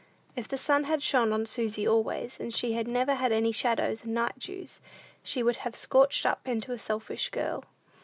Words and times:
If 0.35 0.47
the 0.47 0.57
sun 0.57 0.85
had 0.85 1.03
shone 1.03 1.31
on 1.31 1.45
Susy 1.45 1.87
always, 1.87 2.39
and 2.39 2.51
she 2.51 2.73
had 2.73 2.87
never 2.87 3.13
had 3.13 3.31
any 3.31 3.51
shadows 3.51 4.03
and 4.03 4.15
night 4.15 4.39
dews, 4.39 4.81
she 5.21 5.43
would 5.43 5.57
have 5.57 5.75
scorched 5.75 6.25
up 6.25 6.47
into 6.47 6.71
a 6.71 6.79
selfish 6.79 7.29
girl. 7.29 7.65